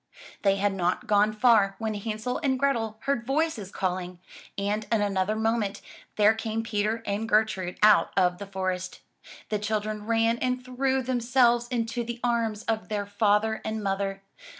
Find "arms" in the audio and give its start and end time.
12.23-12.63